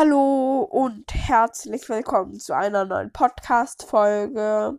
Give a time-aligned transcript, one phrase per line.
[0.00, 4.78] Hallo und herzlich willkommen zu einer neuen Podcast-Folge.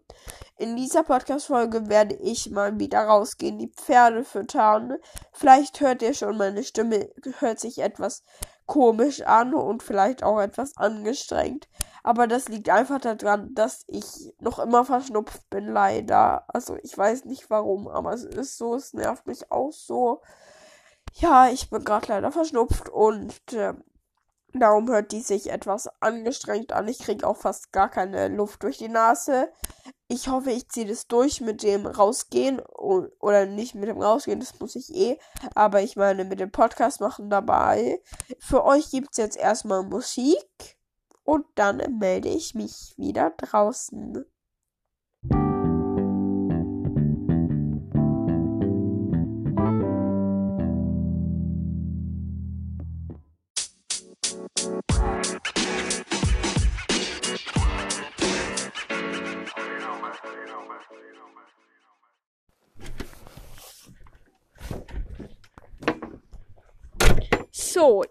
[0.58, 4.96] In dieser Podcast-Folge werde ich mal wieder rausgehen, die Pferde füttern.
[5.34, 7.10] Vielleicht hört ihr schon, meine Stimme
[7.40, 8.24] hört sich etwas
[8.66, 11.68] komisch an und vielleicht auch etwas angestrengt.
[12.02, 16.46] Aber das liegt einfach daran, dass ich noch immer verschnupft bin, leider.
[16.48, 20.22] Also ich weiß nicht warum, aber es ist so, es nervt mich auch so.
[21.16, 23.74] Ja, ich bin gerade leider verschnupft und äh,
[24.54, 26.88] Darum hört die sich etwas angestrengt an.
[26.88, 29.52] Ich kriege auch fast gar keine Luft durch die Nase.
[30.08, 34.60] Ich hoffe, ich ziehe das durch mit dem Rausgehen oder nicht mit dem Rausgehen, das
[34.60, 35.20] muss ich eh.
[35.54, 38.02] Aber ich meine, mit dem Podcast machen dabei.
[38.40, 40.78] Für euch gibt es jetzt erstmal Musik
[41.24, 44.26] und dann melde ich mich wieder draußen.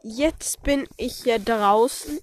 [0.09, 2.21] Jetzt bin ich hier draußen.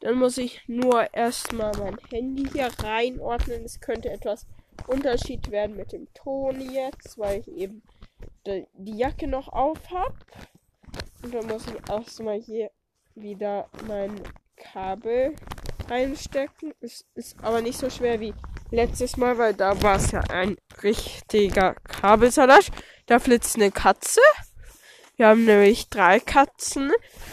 [0.00, 3.64] Dann muss ich nur erstmal mein Handy hier reinordnen.
[3.64, 4.46] Es könnte etwas
[4.86, 7.82] Unterschied werden mit dem Ton jetzt, weil ich eben
[8.46, 10.16] die Jacke noch auf habe.
[11.22, 12.70] Und dann muss ich erstmal hier
[13.14, 14.20] wieder mein
[14.56, 15.36] Kabel
[15.88, 16.74] reinstecken.
[16.80, 18.34] Es ist aber nicht so schwer wie
[18.70, 22.70] letztes Mal, weil da war es ja ein richtiger Kabelsalat.
[23.06, 24.20] Da flitzt eine Katze.
[25.16, 26.90] Wir haben nämlich drei Katzen.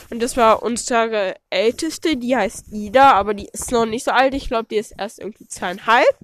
[0.09, 4.33] Und das war unsere älteste, die heißt Ida, aber die ist noch nicht so alt.
[4.33, 6.17] Ich glaube, die ist erst irgendwie zweieinhalb.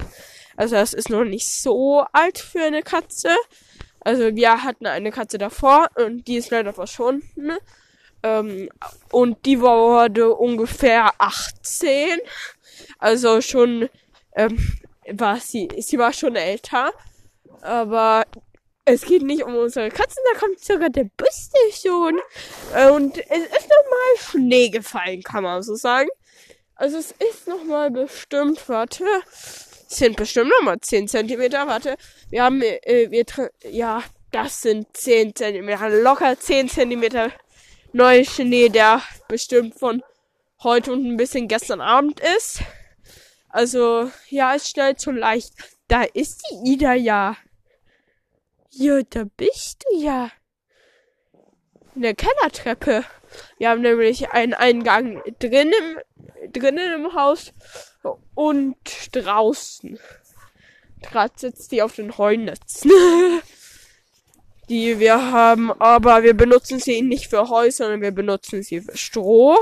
[0.58, 3.30] Also das ist noch nicht so alt für eine Katze.
[4.00, 7.52] Also wir hatten eine Katze davor und die ist leider verschwunden.
[8.24, 8.70] Ähm,
[9.12, 12.20] und die wurde ungefähr 18.
[13.00, 13.90] Also schon
[14.36, 14.58] ähm,
[15.12, 16.92] war sie, sie war schon älter.
[17.62, 18.26] Aber
[18.86, 22.20] es geht nicht um unsere Katzen, da kommt sogar der Büste schon.
[22.74, 26.10] Äh, und es ist nochmal Schnee gefallen, kann man so sagen.
[26.76, 29.06] Also es ist nochmal bestimmt, warte,
[29.88, 31.96] sind bestimmt nochmal 10 Zentimeter, warte.
[32.30, 33.26] Wir haben, äh, wir,
[33.70, 37.32] ja, das sind 10 Zentimeter, locker 10 Zentimeter
[37.94, 40.04] neuer Schnee, der bestimmt von
[40.64, 42.60] heute und ein bisschen gestern Abend ist.
[43.50, 45.54] Also, ja, es stellt so leicht.
[45.88, 47.38] Da ist die Ida ja.
[48.78, 50.32] Ja, da bist du ja.
[51.96, 53.06] In der Kellertreppe.
[53.58, 55.98] Wir haben nämlich einen Eingang drinnen,
[56.52, 57.54] drinnen im Haus
[58.34, 58.76] und
[59.14, 59.98] draußen.
[61.02, 62.92] Gerade sitzt die auf den Heunetzen.
[64.70, 68.98] die wir haben, aber wir benutzen sie nicht für Heu, sondern wir benutzen sie für
[68.98, 69.58] Stroh.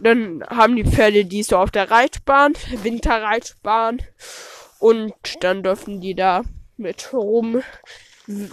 [0.00, 4.02] Dann haben die Pferde die so auf der Reitbahn, Winterreitbahn.
[4.80, 6.42] Und dann dürfen die da
[6.82, 7.62] mit rum.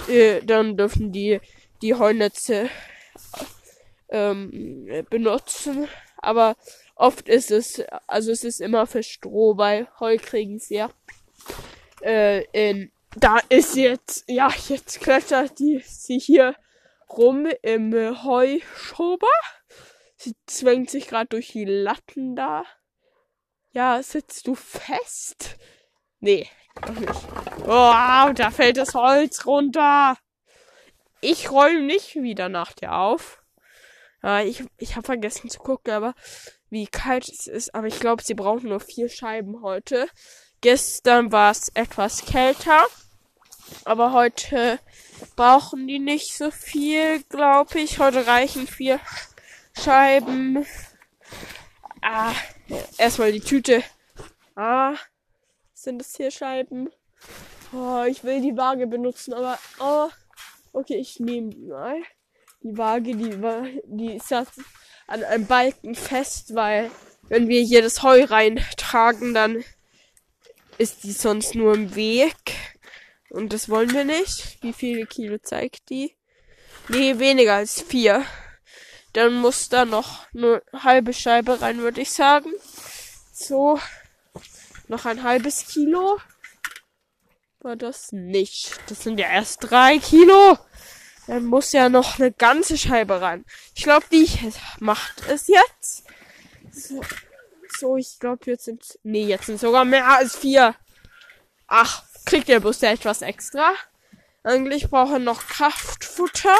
[0.07, 1.39] Äh, dann dürfen die
[1.81, 2.69] die Heunetze
[4.09, 5.87] ähm, benutzen.
[6.17, 6.55] Aber
[6.95, 10.89] oft ist es, also es ist immer für Stroh, weil Heu kriegen sie ja.
[12.01, 16.55] Äh, in, da ist jetzt, ja, jetzt klettert die sie hier
[17.09, 19.27] rum im Heuschober.
[20.15, 22.65] Sie zwängt sich gerade durch die Latten da.
[23.71, 25.57] Ja, sitzt du fest?
[26.19, 26.49] Nee,
[26.81, 27.13] doch nicht.
[27.63, 30.17] Oh, da fällt das Holz runter.
[31.21, 33.41] Ich räume nicht wieder nach dir auf.
[34.45, 36.13] Ich, ich habe vergessen zu gucken, aber
[36.69, 37.73] wie kalt es ist.
[37.73, 40.07] Aber ich glaube, sie brauchen nur vier Scheiben heute.
[40.61, 42.85] Gestern war es etwas kälter.
[43.85, 44.79] Aber heute
[45.35, 47.99] brauchen die nicht so viel, glaube ich.
[47.99, 48.99] Heute reichen vier
[49.77, 50.65] Scheiben.
[52.01, 52.33] Ah,
[52.97, 53.83] erstmal die Tüte.
[54.55, 54.95] Ah,
[55.83, 56.89] sind es hier Scheiben?
[57.73, 60.09] Oh, ich will die Waage benutzen, aber oh,
[60.73, 62.01] okay, ich nehme die mal.
[62.61, 63.39] Die Waage, die,
[63.85, 66.91] die ist an einem Balken fest, weil
[67.29, 69.63] wenn wir hier das Heu reintragen, dann
[70.77, 72.35] ist die sonst nur im Weg.
[73.29, 74.61] Und das wollen wir nicht.
[74.61, 76.15] Wie viele Kilo zeigt die?
[76.89, 78.25] Nee, weniger als vier.
[79.13, 82.51] Dann muss da noch eine halbe Scheibe rein, würde ich sagen.
[83.31, 83.79] So.
[84.89, 86.19] Noch ein halbes Kilo.
[87.59, 88.71] War das nicht.
[88.87, 90.57] Das sind ja erst drei Kilo.
[91.27, 93.45] Dann muss ja noch eine ganze Scheibe rein.
[93.75, 94.27] Ich glaube, die
[94.79, 96.05] macht es jetzt.
[96.71, 97.01] So,
[97.77, 98.99] so ich glaube, jetzt sind.
[99.03, 100.75] Nee, jetzt sind sogar mehr als vier.
[101.67, 103.73] Ach, kriegt der Bus ja etwas extra.
[104.43, 106.57] Eigentlich brauche noch Kraftfutter.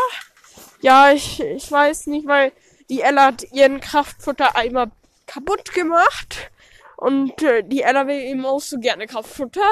[0.82, 2.52] Ja, ich, ich weiß nicht, weil
[2.90, 4.92] die Ella hat ihren Kraftfuttereimer
[5.26, 6.52] kaputt gemacht.
[7.00, 9.72] Und äh, die Ella will eben auch so gerne Kraftfutter.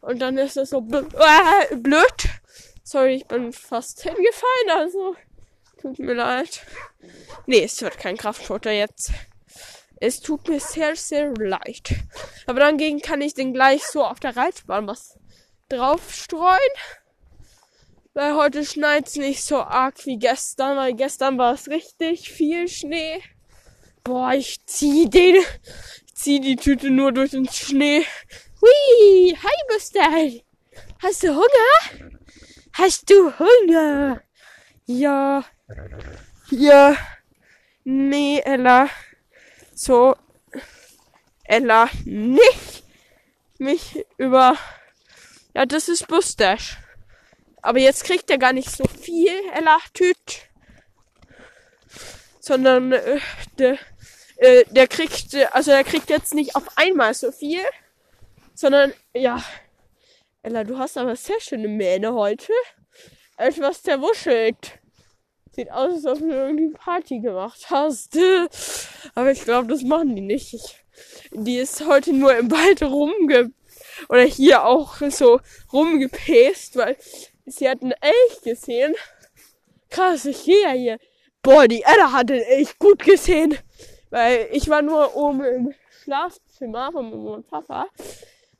[0.00, 2.28] Und dann ist es so äh, blöd.
[2.84, 5.16] Sorry, ich bin fast hingefallen, also
[5.82, 6.64] tut mir leid.
[7.46, 9.10] Nee, es wird kein Kraftfutter jetzt.
[10.00, 11.96] Es tut mir sehr, sehr leid.
[12.46, 15.18] Aber dagegen kann ich den gleich so auf der Reitbahn was
[15.70, 16.60] draufstreuen.
[18.12, 23.20] Weil heute schneit's nicht so arg wie gestern, weil gestern war es richtig viel Schnee.
[24.04, 25.42] Boah, ich zieh den,
[26.14, 28.06] zieh die Tüte nur durch den Schnee.
[28.60, 30.42] Hui, hi Gustav.
[31.02, 32.12] Hast du Hunger?
[32.72, 34.22] Hast du Hunger?
[34.86, 35.44] Ja.
[36.50, 36.96] Ja.
[37.84, 38.88] Nee, Ella.
[39.74, 40.14] So.
[41.44, 42.84] Ella, nicht
[43.58, 44.56] mich über.
[45.54, 46.76] Ja, das ist Bustache.
[47.62, 50.48] Aber jetzt kriegt er gar nicht so viel, Ella Tüt.
[52.40, 53.20] Sondern äh,
[53.58, 53.78] der,
[54.36, 57.62] äh, der kriegt, äh, also der kriegt jetzt nicht auf einmal so viel,
[58.54, 59.42] sondern ja.
[60.42, 62.52] Ella, du hast aber sehr schöne Mähne heute.
[63.38, 64.78] Etwas zerwuschelt.
[65.52, 68.18] Sieht aus, als ob du irgendwie Party gemacht hast.
[69.14, 70.52] Aber ich glaube, das machen die nicht.
[70.52, 70.84] Ich,
[71.32, 73.52] die ist heute nur im Wald rumge...
[74.08, 75.40] Oder hier auch so
[75.72, 76.96] rumgepäst, weil
[77.46, 78.94] sie hat einen Elch gesehen.
[79.88, 80.98] Krass, ich gehe ja hier.
[81.42, 83.56] Boah, die Ella hat den Elch gut gesehen.
[84.14, 87.86] Weil ich war nur oben im Schlafzimmer von Mama und Papa.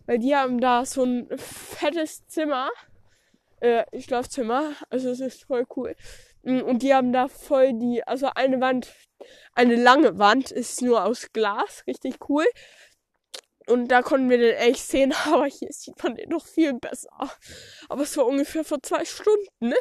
[0.05, 2.71] Weil die haben da so ein fettes Zimmer.
[3.61, 4.73] Äh, Schlafzimmer.
[4.91, 5.95] Also es ist voll cool.
[6.43, 8.93] Mm, und die haben da voll die, also eine Wand,
[9.55, 12.47] eine lange Wand ist nur aus Glas, richtig cool.
[13.67, 17.09] Und da konnten wir den echt sehen, aber hier sieht man den noch viel besser.
[17.89, 19.77] Aber es war ungefähr vor zwei Stunden, ne?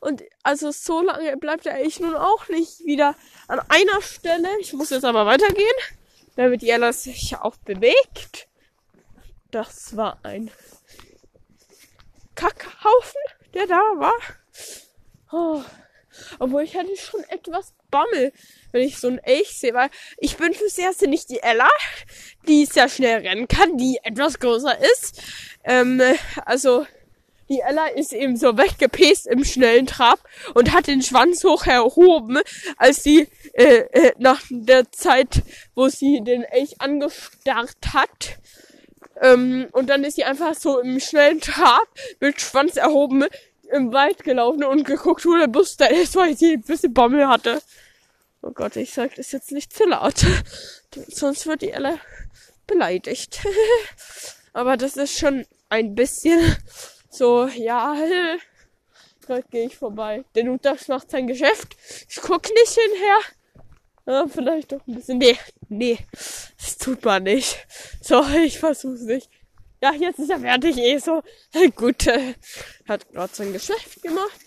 [0.00, 3.16] Und also so lange bleibt der Elch nun auch nicht wieder
[3.48, 4.48] an einer Stelle.
[4.60, 5.66] Ich muss jetzt aber weitergehen,
[6.36, 8.48] damit die Ella sich auch bewegt.
[9.50, 10.50] Das war ein
[12.34, 13.20] Kackhaufen,
[13.54, 14.14] der da war.
[15.32, 15.62] Oh.
[16.38, 18.32] Obwohl ich hatte schon etwas Bammel,
[18.72, 19.88] wenn ich so ein Elch sehe, weil
[20.18, 21.68] ich bin fürs Erste nicht die Ella,
[22.48, 25.22] die sehr schnell rennen kann, die etwas größer ist.
[25.62, 26.02] Ähm,
[26.44, 26.84] also
[27.48, 30.18] die Ella ist eben so weggepest im schnellen Trab
[30.54, 32.40] und hat den Schwanz hoch erhoben,
[32.78, 35.42] als sie äh, äh, nach der Zeit,
[35.76, 38.38] wo sie den Elch angestarrt hat.
[39.20, 41.86] Ähm, und dann ist sie einfach so im schnellen Trab
[42.18, 43.24] mit Schwanz erhoben
[43.70, 47.28] im Wald gelaufen und geguckt, wo der Bus da ist, weil sie ein bisschen Bommel
[47.28, 47.62] hatte.
[48.46, 50.22] Oh Gott, ich sag das jetzt nicht zu laut.
[51.08, 51.98] Sonst wird die Ella
[52.66, 53.40] beleidigt.
[54.52, 56.54] Aber das ist schon ein bisschen
[57.08, 57.96] so, ja,
[59.22, 60.24] gerade gehe ich vorbei.
[60.34, 61.74] Der Lutas macht sein Geschäft.
[62.06, 63.18] Ich guck nicht hinher.
[64.06, 65.16] Ja, vielleicht doch ein bisschen.
[65.16, 65.38] Nee,
[65.70, 67.66] nee, das tut man nicht.
[68.02, 69.30] So, ich versuch's nicht.
[69.82, 71.22] Ja, jetzt ist er fertig, eh so.
[71.76, 72.34] Gut, äh,
[72.86, 74.38] hat gerade sein Geschäft gemacht.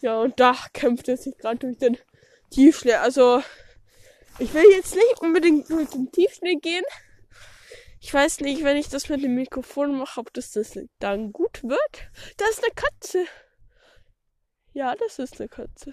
[0.00, 1.98] Ja, und da kämpft er sich gerade durch den
[2.56, 2.94] Tiefschnee.
[2.94, 3.42] Also,
[4.38, 6.84] ich will jetzt nicht unbedingt durch den Tiefschnee gehen.
[8.00, 11.62] Ich weiß nicht, wenn ich das mit dem Mikrofon mache, ob das, das dann gut
[11.62, 12.10] wird.
[12.38, 13.26] Da ist eine Katze.
[14.72, 15.92] Ja, das ist eine Katze.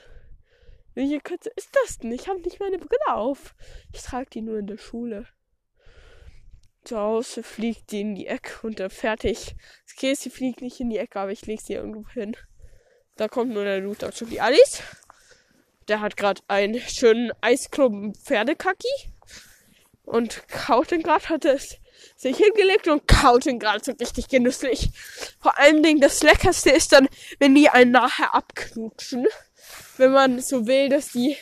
[0.93, 2.13] Welche Katze ist das denn?
[2.13, 3.55] Ich habe nicht meine Brille auf.
[3.91, 5.27] Ich trage die nur in der Schule.
[6.85, 9.55] Zu Hause fliegt die in die Ecke und dann fertig.
[9.91, 12.37] Okay, sie fliegt nicht in die Ecke, aber ich leg sie irgendwo hin.
[13.17, 14.81] Da kommt nur der Loot schon die Alice.
[15.87, 18.87] Der hat gerade einen schönen Eisklumpen Pferdekacki
[20.03, 21.77] und kaut den gerade, hat es
[22.15, 24.89] sich hingelegt und kaut den gerade so richtig genüsslich.
[25.39, 27.07] Vor allen Dingen das Leckerste ist dann,
[27.39, 29.27] wenn die einen nachher abknutschen.
[29.97, 31.37] Wenn man so will, dass die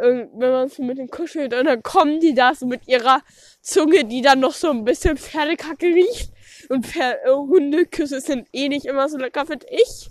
[0.00, 3.20] wenn man so mit den kuschelt und dann kommen die da so mit ihrer
[3.60, 6.30] Zunge, die dann noch so ein bisschen Pferdekacke riecht.
[6.68, 10.08] Und äh, Hundeküsse sind eh nicht immer so lecker, finde ich.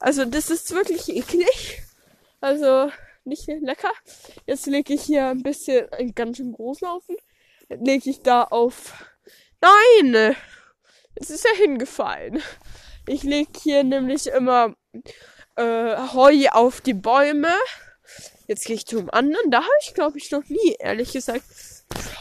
[0.00, 1.82] Also das ist wirklich eklig.
[2.42, 2.92] Also
[3.24, 3.92] nicht lecker.
[4.46, 7.16] Jetzt lege ich hier ein bisschen einen ganz schön großen Haufen.
[7.70, 8.92] Lege ich da auf.
[9.62, 10.36] Nein!
[11.14, 12.42] Jetzt ist er hingefallen.
[13.08, 14.74] Ich lege hier nämlich immer
[15.56, 17.54] äh, Heu auf die Bäume
[18.52, 19.50] Jetzt gehe ich zum anderen.
[19.50, 21.44] Da habe ich, glaube ich, noch nie, ehrlich gesagt,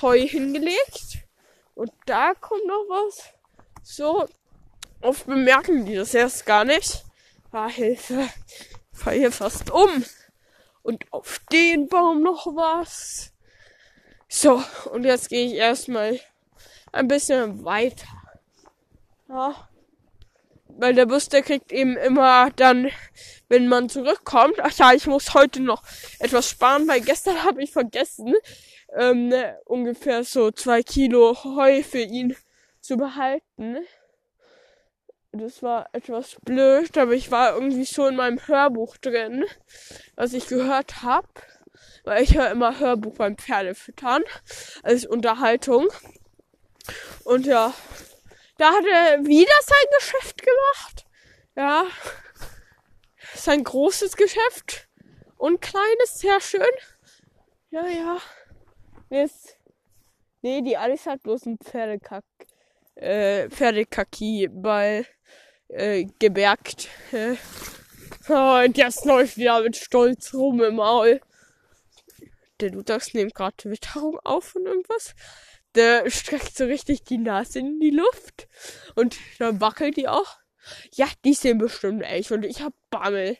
[0.01, 1.19] Heu hingelegt.
[1.75, 3.33] Und da kommt noch was.
[3.83, 4.27] So,
[5.01, 7.03] oft bemerken die das erst gar nicht.
[7.51, 8.29] Ah, Hilfe.
[9.01, 10.05] Fall hier fast um.
[10.83, 13.33] Und auf den Baum noch was.
[14.27, 16.19] So, und jetzt gehe ich erstmal
[16.91, 18.07] ein bisschen weiter.
[19.27, 19.67] Ja.
[20.67, 22.89] weil der Bus, der kriegt eben immer dann,
[23.49, 24.55] wenn man zurückkommt.
[24.59, 25.83] Ach ja, ich muss heute noch
[26.19, 28.33] etwas sparen, weil gestern habe ich vergessen,
[28.97, 32.35] ähm, ne, ungefähr so zwei Kilo Heu für ihn
[32.81, 33.85] zu behalten.
[35.33, 39.45] Das war etwas blöd, aber ich war irgendwie so in meinem Hörbuch drin,
[40.15, 41.27] was ich gehört habe.
[42.03, 44.23] Weil ich höre immer Hörbuch beim Pferdefüttern
[44.83, 45.87] als Unterhaltung.
[47.23, 47.73] Und ja,
[48.57, 51.05] da hat er wieder sein Geschäft gemacht.
[51.55, 51.85] Ja.
[53.35, 54.89] Sein großes Geschäft.
[55.37, 56.61] Und kleines, sehr schön.
[57.69, 58.17] Ja, ja.
[59.09, 59.57] Jetzt.
[60.41, 62.25] Nee, die Alice hat bloß ein Pferdekack.
[62.95, 65.05] Äh, Pferdekacki bei
[65.71, 66.87] äh, gebergt.
[68.29, 71.21] Oh, und jetzt läuft wieder mit Stolz rum im Maul.
[72.59, 75.15] Der Ludax nimmt gerade Witterung auf von irgendwas.
[75.73, 78.47] Der streckt so richtig die Nase in die Luft.
[78.95, 80.37] Und dann wackelt die auch.
[80.93, 82.31] Ja, die sehen bestimmt echt.
[82.31, 83.37] Und ich hab Bammel.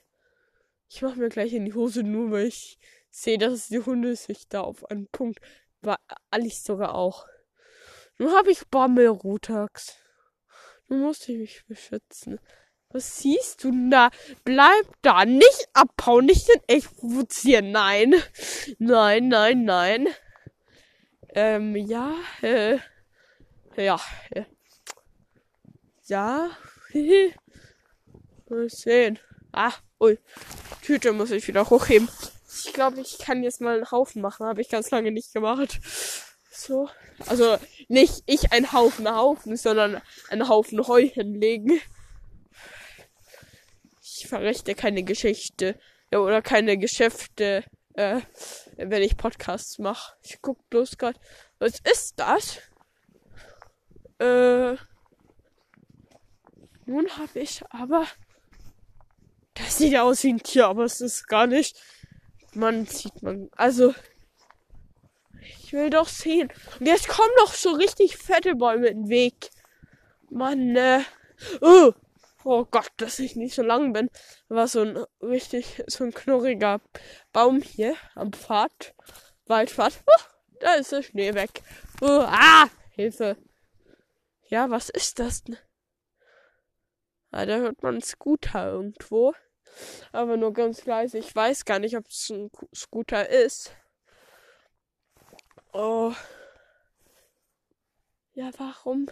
[0.90, 4.48] Ich mach mir gleich in die Hose, nur weil ich sehe, dass die Hunde sich
[4.48, 5.40] da auf einen Punkt.
[5.82, 6.00] War
[6.32, 7.28] Alice sogar auch.
[8.18, 10.01] Nun hab ich Bammel, Rutax.
[10.92, 12.38] Nun muss ich mich beschützen.
[12.90, 14.10] Was siehst du da?
[14.44, 15.24] Bleib da.
[15.24, 17.72] Nicht abhauen, nicht den echt provozieren.
[17.72, 18.14] Nein.
[18.78, 20.08] Nein, nein, nein.
[21.30, 22.78] Ähm, ja, äh,
[23.78, 24.44] ja, äh,
[26.08, 26.52] ja,
[28.50, 29.18] mal sehen.
[29.54, 30.20] Ah, ui,
[30.82, 32.10] Tüte muss ich wieder hochheben.
[32.66, 35.80] Ich glaube, ich kann jetzt mal einen Haufen machen, habe ich ganz lange nicht gemacht.
[36.52, 36.90] So,
[37.28, 37.58] also
[37.92, 41.80] nicht ich ein Haufen Haufen, sondern einen Haufen Heu hinlegen.
[44.02, 45.80] Ich verrichte keine Geschichte
[46.12, 48.22] oder keine Geschäfte äh,
[48.78, 50.14] wenn ich Podcasts mache.
[50.24, 51.20] Ich guck bloß gerade,
[51.60, 52.60] was ist das?
[54.20, 54.76] Äh,
[56.86, 58.06] nun habe ich aber,
[59.54, 61.80] das sieht ja aus wie ein Tier, aber es ist gar nicht.
[62.54, 63.94] Man sieht man, also,
[65.42, 66.52] ich will doch sehen.
[66.80, 69.50] Und jetzt kommen doch so richtig fette Bäume in den Weg.
[70.30, 71.02] Mann, äh,
[71.62, 71.94] oh,
[72.44, 74.10] oh Gott, dass ich nicht so lang bin,
[74.48, 76.82] war so ein richtig, so ein knurriger
[77.34, 78.94] Baum hier am Pfad,
[79.48, 79.94] Waldpfad.
[80.06, 80.22] Oh,
[80.60, 81.64] da ist der Schnee weg.
[82.02, 83.38] Oh, ah, Hilfe.
[84.48, 85.58] Ja, was ist das denn?
[87.32, 89.34] Ah, da hört man einen Scooter irgendwo.
[90.12, 91.18] Aber nur ganz leise.
[91.18, 93.72] Ich weiß gar nicht, ob es ein Scooter ist.
[95.74, 96.14] Oh.
[98.34, 99.10] Ja, warum?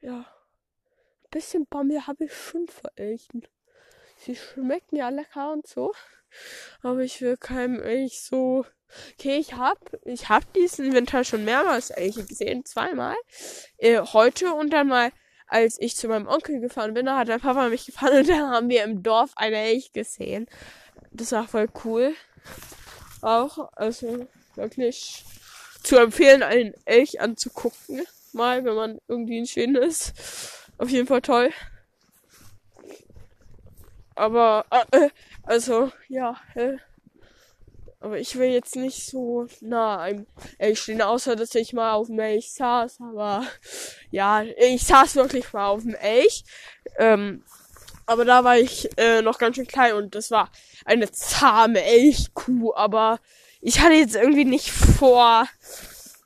[0.00, 0.26] Ja
[1.30, 3.46] bisschen Bammel habe ich schon vor Elchen.
[4.18, 5.92] Sie schmecken ja lecker und so.
[6.82, 8.64] Aber ich will keinem Elch so.
[9.14, 13.16] Okay, ich hab, ich hab diesen Winter schon mehrmals Elche gesehen, zweimal.
[13.78, 15.12] Äh, heute und dann mal,
[15.46, 18.50] als ich zu meinem Onkel gefahren bin, da hat mein Papa mich gefahren und dann
[18.50, 20.46] haben wir im Dorf eine Elch gesehen.
[21.12, 22.14] Das war voll cool.
[23.22, 24.26] Auch, also
[24.56, 25.24] wirklich
[25.82, 28.04] zu empfehlen, einen Elch anzugucken.
[28.32, 30.12] Mal, wenn man irgendwie ein schönes
[30.78, 31.50] auf jeden Fall toll.
[34.14, 35.10] Aber, äh,
[35.42, 36.76] also, ja, äh,
[38.00, 40.26] aber ich will jetzt nicht so nah einem
[40.56, 42.98] Elch stehen, außer dass ich mal auf dem Elch saß.
[43.02, 43.44] Aber
[44.10, 46.44] ja, ich saß wirklich mal auf dem Elch.
[46.96, 47.44] Ähm,
[48.06, 50.50] aber da war ich äh, noch ganz schön klein und das war
[50.86, 52.72] eine zahme Elchkuh.
[52.74, 53.20] Aber
[53.60, 55.46] ich hatte jetzt irgendwie nicht vor,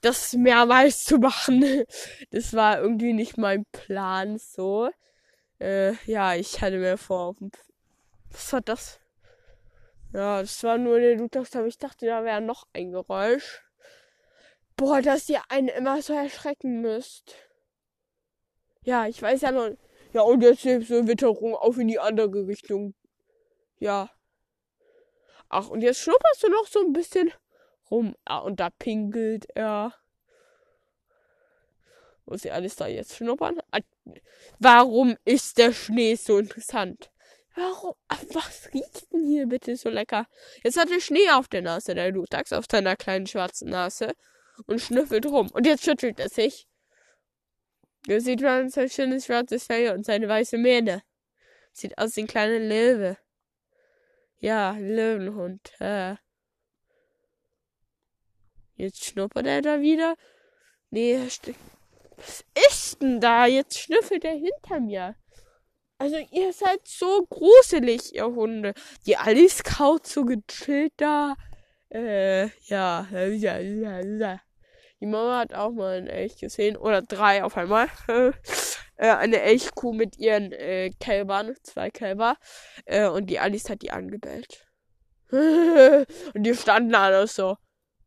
[0.02, 1.84] das mehrmals zu machen.
[2.30, 4.90] Das war irgendwie nicht mein Plan so.
[5.60, 7.34] Äh, ja, ich hatte mir vor.
[8.30, 9.00] Was war das?
[10.12, 13.62] Ja, das war nur der Lutas, aber ich dachte, da wäre noch ein Geräusch.
[14.76, 17.34] Boah, dass ihr einen immer so erschrecken müsst.
[18.82, 19.70] Ja, ich weiß ja noch.
[20.12, 22.94] Ja, und jetzt du Witterung auf in die andere Richtung.
[23.78, 24.10] Ja.
[25.56, 27.32] Ach, und jetzt schnupperst du noch so ein bisschen
[27.88, 28.16] rum.
[28.24, 29.94] Ah, und da pinkelt er.
[32.26, 33.60] Muss ich alles da jetzt schnuppern?
[33.70, 33.78] Ah,
[34.58, 37.12] warum ist der Schnee so interessant?
[37.54, 37.94] Warum?
[38.08, 40.26] Ach, was riecht denn hier bitte so lecker?
[40.64, 44.12] Jetzt hat er Schnee auf der Nase, der Lutax, auf seiner kleinen schwarzen Nase
[44.66, 45.52] und schnüffelt rum.
[45.52, 46.66] Und jetzt schüttelt er sich.
[48.06, 51.04] Hier sieht man sein schönes schwarzes Fell und seine weiße Mähne.
[51.72, 53.18] Sieht aus wie ein kleiner Löwe.
[54.38, 55.72] Ja, Löwenhund.
[55.80, 56.16] Äh.
[58.76, 60.14] Jetzt schnuppert er da wieder.
[60.90, 61.54] Nee, er.
[62.16, 63.46] Was ist denn da?
[63.46, 65.16] Jetzt schnüffelt er hinter mir.
[65.98, 68.74] Also ihr seid so gruselig, ihr Hunde.
[69.06, 71.34] Die Alice kaut so gechillt da.
[71.90, 73.06] Äh, ja.
[75.00, 76.76] Die Mama hat auch mal ein Elch gesehen.
[76.76, 77.88] Oder drei auf einmal.
[78.96, 82.36] äh, eine Elchkuh mit ihren äh, Kälbern, zwei Kälber.
[82.84, 84.66] Äh, und die Alice hat die angebellt.
[85.30, 86.06] und
[86.42, 87.56] die standen alle so.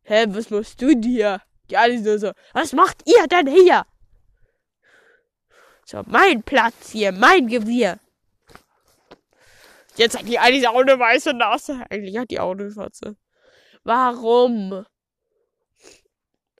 [0.02, 1.42] Hä, was machst du dir?
[1.70, 3.84] Die Alice nur so, was macht ihr denn hier?
[5.84, 7.98] So, mein Platz hier, mein Gewirr.
[9.96, 11.84] Jetzt hat die Alice auch eine weiße Nase.
[11.90, 13.16] Eigentlich hat die auch eine schwarze.
[13.82, 14.84] Warum?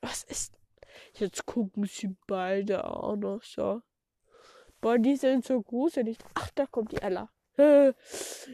[0.01, 0.55] Was ist.
[1.15, 3.83] Jetzt gucken sie beide auch noch so.
[4.81, 6.19] Boah, die sind so gruselig.
[6.35, 7.31] Ach, da kommt die Ella.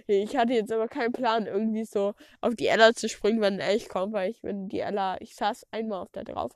[0.06, 3.60] Ich hatte jetzt aber keinen Plan, irgendwie so auf die Ella zu springen, wenn ein
[3.60, 5.20] Elch kommt, weil ich bin die Ella.
[5.20, 6.52] Ich saß einmal auf der drauf.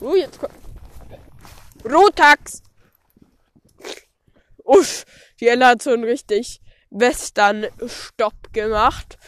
[0.00, 0.54] Oh, jetzt kommt.
[1.84, 2.62] Rotax!
[4.64, 5.04] Uff,
[5.40, 9.18] die Ella hat so einen richtig Western-Stopp gemacht.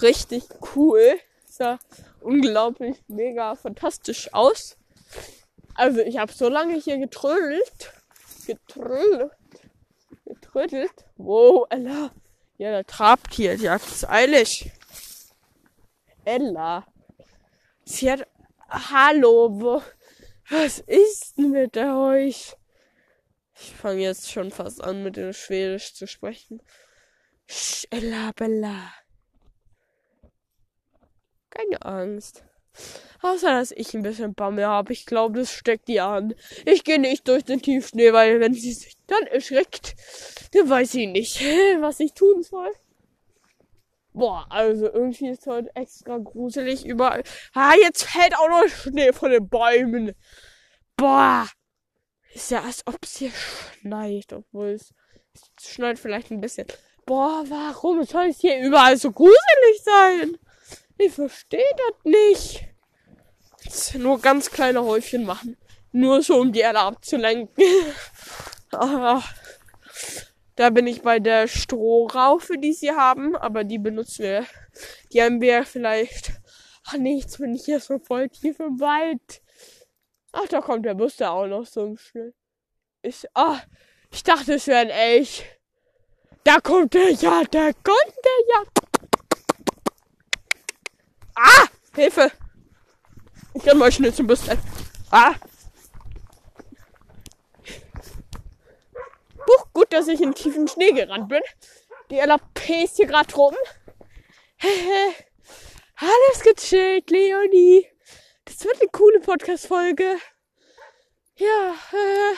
[0.00, 1.20] Richtig cool.
[1.46, 1.78] Sah
[2.20, 4.76] unglaublich mega fantastisch aus.
[5.74, 7.92] Also ich habe so lange hier getrödelt.
[8.48, 9.32] Getrödelt.
[10.24, 11.04] Getrödelt.
[11.18, 12.12] Wow, Ella.
[12.56, 13.58] Ja, der trabt hier.
[13.58, 14.72] Die hat es eilig.
[16.24, 16.86] Ella.
[17.84, 18.26] Sie hat.
[18.70, 19.82] Hallo, wo.
[20.48, 22.56] Was ist denn mit euch?
[23.54, 26.62] Ich fange jetzt schon fast an, mit dem Schwedisch zu sprechen.
[27.46, 28.94] Sch, Ella, Bella.
[31.50, 32.44] Keine Angst.
[33.20, 34.92] Außer, dass ich ein bisschen Bammel habe.
[34.92, 36.34] Ich glaube, das steckt die an.
[36.64, 39.96] Ich gehe nicht durch den Tiefschnee, weil wenn sie sich dann erschreckt,
[40.52, 41.40] dann weiß ich nicht,
[41.80, 42.70] was ich tun soll.
[44.12, 47.22] Boah, also irgendwie ist heute extra gruselig überall.
[47.54, 50.12] Ah, jetzt fällt auch noch Schnee von den Bäumen.
[50.96, 51.46] Boah.
[52.34, 54.92] Ist ja, als ob es hier schneit, obwohl es,
[55.34, 56.66] es schneit vielleicht ein bisschen.
[57.06, 60.36] Boah, warum soll es hier überall so gruselig sein?
[60.98, 62.64] Ich verstehe das nicht.
[63.94, 65.56] Nur ganz kleine Häufchen machen.
[65.92, 67.64] Nur so, um die Erde abzulenken.
[68.70, 69.22] Aber
[70.56, 73.36] da bin ich bei der Strohraufe, die sie haben.
[73.36, 74.46] Aber die benutzen wir.
[75.12, 76.32] Die haben wir vielleicht.
[76.86, 79.42] Ach nee, jetzt bin ich hier so voll tief im Wald.
[80.32, 82.34] Ach, da kommt der Bus da auch noch so schnell.
[83.02, 83.60] Ich, ah,
[84.10, 85.44] ich dachte, es wäre ein Elch.
[86.44, 88.62] Da kommt der, ja, da kommt der, ja.
[91.38, 91.68] Ah!
[91.94, 92.32] Hilfe!
[93.54, 94.40] Ich kann mal schnell zum Bus.
[95.10, 95.34] Ah!
[99.46, 101.40] Buch, gut, dass ich in tiefen Schnee gerannt bin.
[102.10, 103.54] Die LAP ist hier gerade rum.
[105.96, 107.86] Alles gechillt, Leonie.
[108.44, 110.18] Das wird eine coole Podcast-Folge.
[111.36, 112.34] Ja, äh,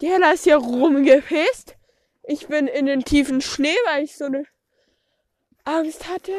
[0.00, 1.76] die Hella ist hier rumgepisst.
[2.22, 4.46] Ich bin in den tiefen Schnee, weil ich so eine
[5.64, 6.32] Angst hatte.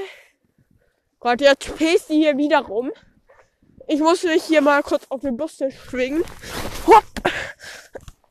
[1.21, 2.91] Gott, jetzt pest die hier wieder rum.
[3.87, 6.25] Ich muss mich hier mal kurz auf den Buste schwingen.
[6.87, 7.03] Hopp.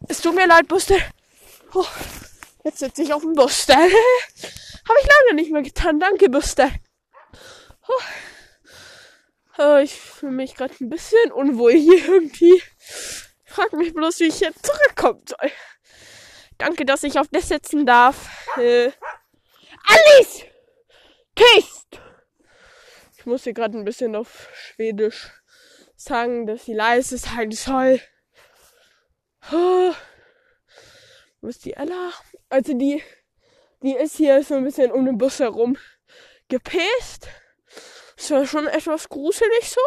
[0.09, 0.97] Es tut mir leid, Buste.
[1.73, 1.87] Oh,
[2.65, 3.75] jetzt sitze ich auf dem Buste.
[3.75, 6.01] Habe ich lange nicht mehr getan.
[6.01, 6.69] Danke, Buste.
[7.87, 8.03] Oh.
[9.85, 12.61] Ich fühle mich gerade ein bisschen unwohl hier irgendwie.
[13.45, 15.53] Ich frage mich bloß, wie ich jetzt zurückkommen soll.
[16.59, 18.49] Danke, dass ich auf das sitzen darf.
[18.57, 18.91] Äh,
[19.87, 20.45] Alice!
[21.37, 22.10] Taste!
[23.21, 25.31] Ich muss hier gerade ein bisschen auf Schwedisch
[25.95, 28.01] sagen, dass sie leise sein soll.
[29.53, 29.93] Oh.
[31.43, 32.13] Wo ist die Ella?
[32.49, 33.03] Also die,
[33.83, 35.77] die ist hier so ein bisschen um den Bus herum
[36.49, 37.29] gepäst.
[38.17, 39.83] Das war schon etwas gruselig so.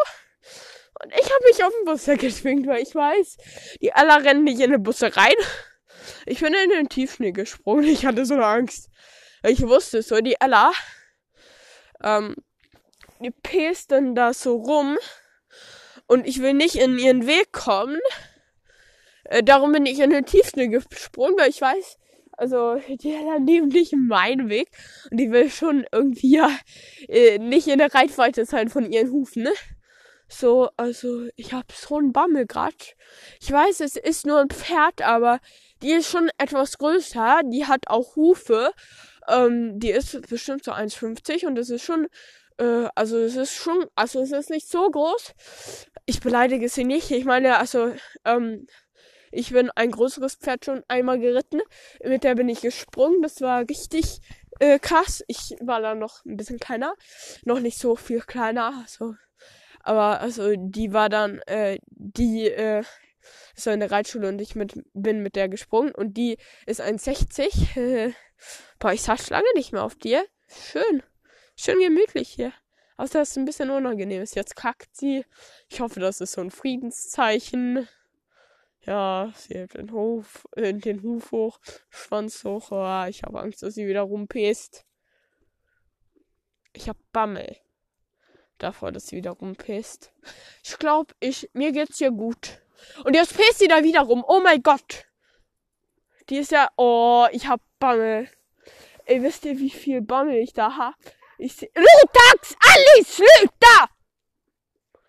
[1.02, 3.38] Und ich habe mich auf den Bus geschwingt, weil ich weiß,
[3.82, 5.34] die Ella rennen nicht in den Busse rein.
[6.28, 7.86] Ich bin in den Tiefschnee gesprungen.
[7.86, 8.92] Ich hatte so eine Angst.
[9.44, 10.72] Ich wusste so, die Ella,
[12.04, 12.36] ähm,
[13.24, 14.98] die pest dann da so rum
[16.08, 18.00] und ich will nicht in ihren Weg kommen.
[19.24, 21.98] Äh, darum bin ich in den Tiefschnee gesprungen, weil ich weiß,
[22.34, 24.70] also die hat neben nicht meinen Weg
[25.10, 26.50] und die will schon irgendwie ja
[27.08, 29.54] äh, nicht in der Reichweite sein von ihren Hufen, ne?
[30.28, 32.96] So, also ich hab so einen Bammel grad.
[33.40, 35.40] Ich weiß, es ist nur ein Pferd, aber
[35.84, 37.42] die ist schon etwas größer.
[37.46, 38.72] Die hat auch Hufe.
[39.28, 42.08] Ähm, die ist bestimmt so 1,50 und das ist schon
[42.58, 45.34] äh, also es ist schon, also es ist nicht so groß.
[46.06, 47.12] Ich beleidige sie nicht.
[47.12, 47.94] Ich meine, also,
[48.26, 48.68] ähm,
[49.32, 51.62] ich bin ein größeres Pferd schon einmal geritten.
[52.04, 53.22] Mit der bin ich gesprungen.
[53.22, 54.22] Das war richtig
[54.60, 55.24] äh, krass.
[55.28, 56.94] Ich war da noch ein bisschen kleiner.
[57.44, 58.82] Noch nicht so viel kleiner.
[58.82, 59.16] Also,
[59.80, 62.84] aber also die war dann, äh, die, äh,
[63.56, 67.78] ist eine Reitschule und ich mit, bin mit der gesprungen und die ist 1,60.
[67.78, 68.14] Äh,
[68.80, 70.26] boah, ich saß lange nicht mehr auf dir.
[70.48, 71.04] Schön.
[71.56, 72.54] Schön gemütlich hier.
[72.98, 74.36] Außer dass es ein bisschen unangenehm ist.
[74.36, 75.26] Jetzt kackt sie.
[75.70, 77.88] Ich hoffe, das ist so ein Friedenszeichen.
[78.86, 82.72] Ja, sie hebt den Hof, äh, den Huf hoch, Schwanz hoch.
[82.72, 84.86] Oh, ich habe Angst, dass sie wieder rumpäst.
[86.74, 87.56] Ich hab Bammel.
[88.58, 90.12] Davor, dass sie wieder rumpäst.
[90.64, 92.62] Ich glaube, ich, mir geht's hier gut.
[93.06, 94.24] Und jetzt päst sie da wieder rum.
[94.28, 95.06] Oh mein Gott.
[96.30, 98.30] Die ist ja, oh, ich hab Bammel.
[99.06, 100.96] Ey, wisst ihr, wie viel Bammel ich da hab?
[101.44, 103.90] Ich Lutax, Alice, Lüter!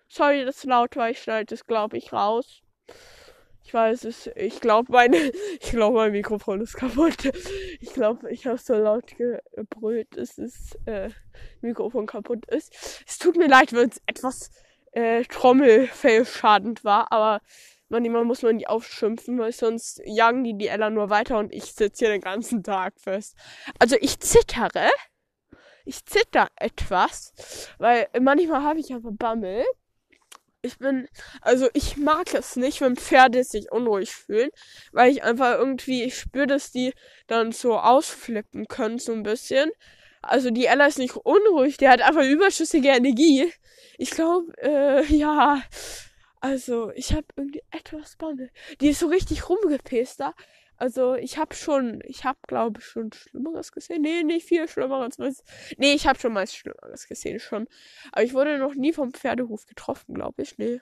[0.08, 1.08] Sorry, das laut war.
[1.08, 2.60] Ich schneide das, glaube ich, raus.
[3.62, 4.28] Ich weiß es.
[4.34, 5.16] Ich glaube, meine,
[5.60, 7.30] ich glaube, mein Mikrofon ist kaputt.
[7.78, 11.10] Ich glaube, ich habe so laut gebrüllt, dass das äh,
[11.60, 13.04] Mikrofon kaputt ist.
[13.06, 14.50] Es tut mir leid, wenn es etwas
[14.90, 17.42] äh, trommelfellschadend war, aber
[17.88, 21.66] manchmal muss man die aufschimpfen, weil sonst jagen die die Ella nur weiter und ich
[21.66, 23.36] sitze hier den ganzen Tag fest.
[23.78, 24.90] Also ich zittere.
[25.84, 27.32] Ich zitter etwas,
[27.78, 29.64] weil manchmal habe ich aber Bammel
[30.64, 31.08] ich bin,
[31.42, 34.50] also ich mag es nicht, wenn Pferde sich unruhig fühlen,
[34.92, 36.94] weil ich einfach irgendwie, ich spüre, dass die
[37.26, 39.70] dann so ausflippen können, so ein bisschen.
[40.22, 43.52] Also die Ella ist nicht unruhig, der hat einfach überschüssige Energie.
[43.98, 45.62] Ich glaube, äh, ja,
[46.40, 48.50] also ich habe irgendwie etwas Bange.
[48.80, 50.34] Die ist so richtig rumgepäst da.
[50.76, 54.02] Also ich habe schon, ich habe glaube ich schon Schlimmeres gesehen.
[54.02, 55.18] Nee, nicht viel Schlimmeres.
[55.76, 57.68] Nee, ich habe schon mal Schlimmeres gesehen schon.
[58.12, 60.58] Aber ich wurde noch nie vom Pferdehof getroffen, glaube ich.
[60.58, 60.80] Nee.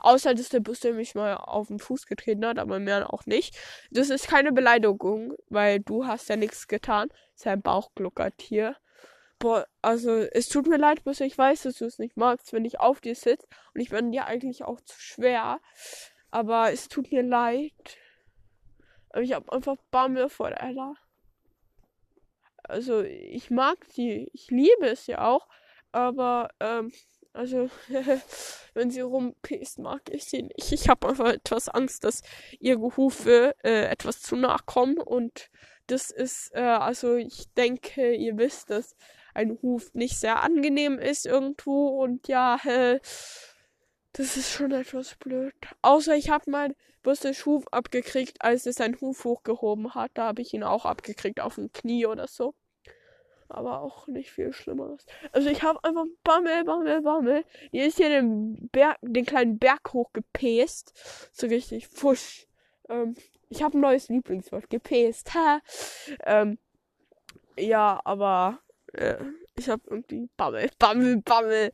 [0.00, 3.56] Außer, dass der Bus mich mal auf den Fuß getreten hat, aber mehr auch nicht.
[3.90, 7.08] Das ist keine Beleidigung, weil du hast ja nichts getan.
[7.34, 8.76] Sein Bauch gluckert hier.
[9.40, 12.64] Boah, also es tut mir leid, bis ich weiß, dass du es nicht magst, wenn
[12.64, 13.46] ich auf dir sitze.
[13.74, 15.60] Und ich bin dir eigentlich auch zu schwer.
[16.30, 17.72] Aber es tut mir leid.
[19.20, 20.94] Ich habe einfach Bammel vor Ella.
[22.64, 24.28] Also, ich mag sie.
[24.32, 25.48] Ich liebe es ja auch.
[25.92, 26.92] Aber, ähm,
[27.32, 27.70] also,
[28.74, 30.72] wenn sie rumpäst, mag ich sie nicht.
[30.72, 32.22] Ich habe einfach etwas Angst, dass
[32.58, 34.98] ihre Hufe äh, etwas zu nachkommen.
[34.98, 35.50] Und
[35.86, 38.96] das ist, äh, also, ich denke, ihr wisst, dass
[39.34, 42.02] ein Huf nicht sehr angenehm ist irgendwo.
[42.02, 43.00] Und ja, äh,
[44.14, 45.54] das ist schon etwas blöd.
[45.82, 50.12] Außer ich habe mal Bussisch Huf abgekriegt, als es seinen Huf hochgehoben hat.
[50.14, 52.54] Da habe ich ihn auch abgekriegt auf dem Knie oder so.
[53.48, 55.04] Aber auch nicht viel Schlimmeres.
[55.32, 57.44] Also ich habe einfach Bammel, Bammel, Bammel.
[57.72, 60.92] Die ist hier den, Berg, den kleinen Berg hochgepäst.
[61.32, 62.46] So richtig fusch.
[62.88, 63.16] Ähm,
[63.48, 64.70] ich habe ein neues Lieblingswort.
[64.70, 65.32] Gepäst.
[66.24, 66.58] Ähm,
[67.58, 68.60] ja, aber
[68.92, 69.16] äh,
[69.56, 71.72] ich habe irgendwie Bammel, Bammel, Bammel.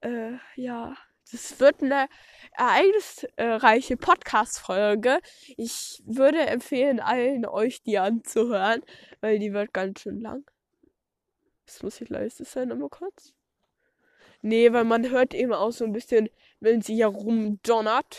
[0.00, 0.96] Äh, ja
[1.32, 2.08] das wird eine
[2.56, 5.20] ereignisreiche Podcast-Folge.
[5.56, 8.82] Ich würde empfehlen, allen euch die anzuhören,
[9.20, 10.50] weil die wird ganz schön lang.
[11.66, 13.32] Das muss ich leise sein, aber kurz.
[14.42, 18.18] Nee, weil man hört eben auch so ein bisschen, wenn sie hier rumdonnert.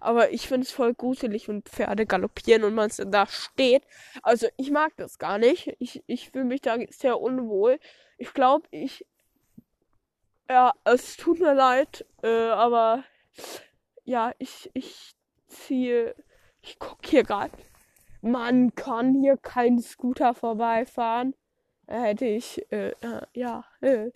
[0.00, 3.82] Aber ich finde es voll gruselig, wenn Pferde galoppieren und man da steht.
[4.22, 5.76] Also ich mag das gar nicht.
[5.78, 7.78] Ich, ich fühle mich da sehr unwohl.
[8.16, 9.06] Ich glaube, ich
[10.50, 13.04] ja, es tut mir leid, äh, aber
[14.04, 15.14] ja, ich, ich
[15.46, 16.14] ziehe,
[16.60, 17.52] ich gucke hier gerade.
[18.20, 21.34] Man kann hier kein Scooter vorbeifahren.
[21.86, 24.10] Hätte ich, äh, äh, ja, äh.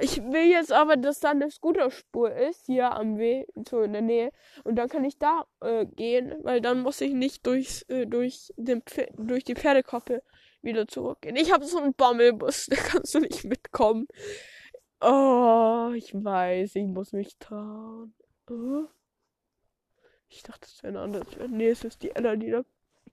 [0.00, 4.02] ich will jetzt aber, dass da eine Scooterspur ist, hier am Weg, so in der
[4.02, 4.30] Nähe.
[4.62, 8.52] Und dann kann ich da äh, gehen, weil dann muss ich nicht durchs, äh, durch,
[8.56, 8.82] den,
[9.16, 10.22] durch die Pferdekoppel
[10.62, 11.34] wieder zurückgehen.
[11.34, 14.06] Ich habe so einen Bommelbus, da kannst du nicht mitkommen.
[15.00, 18.14] Oh, ich weiß, ich muss mich trauen.
[18.50, 18.86] Oh.
[20.28, 21.28] Ich dachte, es wäre ein anderes.
[21.48, 22.64] Nee, es ist die Ella, die da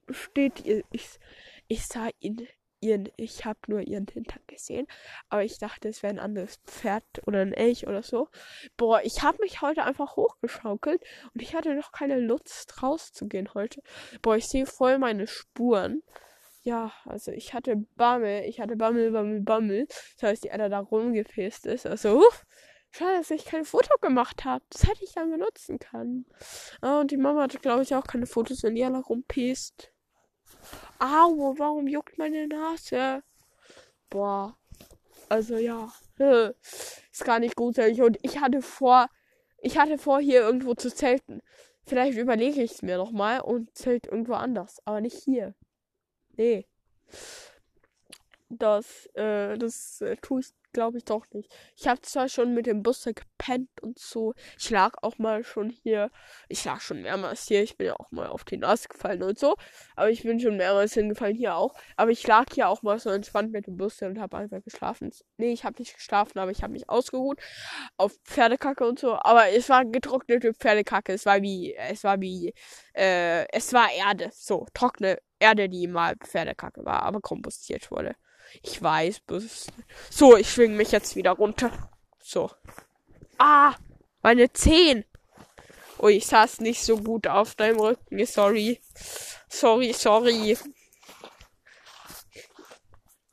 [0.10, 0.66] steht.
[0.92, 1.20] Ich,
[1.68, 2.48] ich sah ihn,
[2.82, 4.88] ihren, ich habe nur ihren Hintern gesehen,
[5.30, 8.30] aber ich dachte, es wäre ein anderes Pferd oder ein Elch oder so.
[8.78, 11.02] Boah, ich habe mich heute einfach hochgeschaukelt
[11.34, 13.82] und ich hatte noch keine Lust rauszugehen heute.
[14.22, 16.04] Boah, ich sehe voll meine Spuren
[16.66, 19.88] ja, also ich hatte Bammel, ich hatte Bammel, Bammel, Bammel.
[20.16, 21.86] Das heißt, die Edda da rumgefäst ist.
[21.86, 22.44] Also, uff,
[22.90, 24.66] schade, dass ich kein Foto gemacht habe.
[24.72, 26.26] Das hätte ich dann benutzen können.
[26.82, 29.94] Ah, und die Mama hatte, glaube ich, auch keine Fotos, wenn die Ella rumpäst.
[30.98, 33.22] Au, warum juckt meine Nase?
[34.10, 34.58] Boah.
[35.30, 35.94] Also ja.
[37.12, 38.02] Ist gar nicht gruselig.
[38.02, 39.08] Und ich hatte vor,
[39.60, 41.42] ich hatte vor, hier irgendwo zu zelten.
[41.84, 44.82] Vielleicht überlege ich es mir nochmal und zelt irgendwo anders.
[44.86, 45.54] Aber nicht hier.
[46.38, 46.68] Nee.
[48.50, 51.50] Das, äh, das äh, tue ich glaube ich doch nicht.
[51.78, 54.34] Ich habe zwar schon mit dem Bus gepennt und so.
[54.60, 56.12] Ich lag auch mal schon hier.
[56.50, 57.64] Ich lag schon mehrmals hier.
[57.64, 59.56] Ich bin ja auch mal auf die Nase gefallen und so.
[59.96, 61.74] Aber ich bin schon mehrmals hingefallen hier auch.
[61.96, 65.12] Aber ich lag hier auch mal so entspannt mit dem Bus und habe einfach geschlafen.
[65.38, 67.40] Nee, ich habe nicht geschlafen, aber ich habe mich ausgeruht
[67.96, 69.14] auf Pferdekacke und so.
[69.14, 71.14] Aber es war getrocknete Pferdekacke.
[71.14, 72.54] Es war wie, es war wie,
[72.94, 74.30] äh, es war Erde.
[74.34, 78.16] So, trockene Erde, die mal Pferdekacke war, aber kompostiert wurde.
[78.62, 79.22] Ich weiß,
[80.10, 81.72] so, ich schwing mich jetzt wieder runter.
[82.20, 82.50] So.
[83.38, 83.76] Ah,
[84.22, 85.06] meine Zehen.
[85.98, 88.26] Oh, ich saß nicht so gut auf deinem Rücken.
[88.26, 88.82] Sorry.
[89.50, 90.58] Sorry, sorry.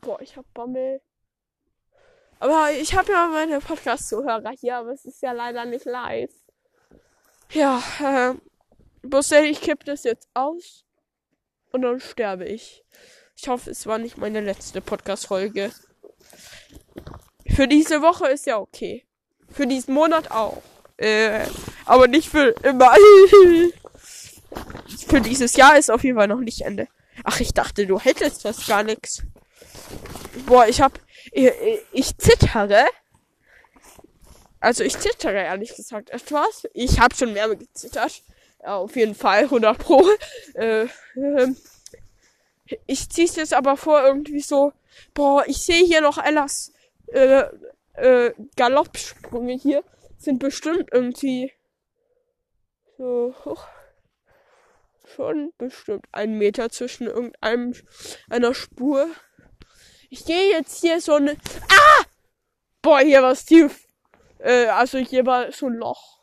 [0.00, 1.00] Boah, ich hab Bammel.
[2.38, 6.32] Aber ich habe ja meine Podcast-Zuhörer hier, aber es ist ja leider nicht live.
[7.52, 8.34] Ja, äh,
[9.06, 10.84] Busse, ich kipp das jetzt aus
[11.72, 12.84] und dann sterbe ich.
[13.36, 15.72] Ich hoffe, es war nicht meine letzte Podcast-Folge.
[17.48, 19.04] Für diese Woche ist ja okay.
[19.50, 20.62] Für diesen Monat auch.
[20.96, 21.46] Äh,
[21.86, 22.92] aber nicht für immer.
[25.08, 26.88] für dieses Jahr ist auf jeden Fall noch nicht Ende.
[27.24, 29.22] Ach, ich dachte, du hättest das gar nichts.
[30.46, 30.98] Boah, ich hab.
[31.32, 31.50] Ich,
[31.92, 32.86] ich zittere.
[34.60, 36.68] Also ich zittere ehrlich gesagt etwas.
[36.72, 38.22] Ich habe schon mehr gezittert.
[38.62, 40.04] Ja, auf jeden Fall, 100 pro.
[40.54, 40.84] Äh,
[41.16, 41.48] äh,
[42.86, 44.72] ich zieh's jetzt aber vor, irgendwie so,
[45.14, 46.72] boah, ich sehe hier noch Ellas
[47.08, 47.44] äh,
[47.94, 49.84] äh, Galoppsprünge hier.
[50.18, 51.52] Sind bestimmt irgendwie
[52.96, 53.66] so hoch.
[55.16, 57.74] Schon bestimmt ein Meter zwischen irgendeinem
[58.30, 59.08] einer Spur.
[60.08, 61.32] Ich gehe jetzt hier so eine.
[61.68, 62.04] Ah!
[62.80, 63.86] Boah, hier war tief.
[64.38, 66.21] Äh, also hier war so ein Loch.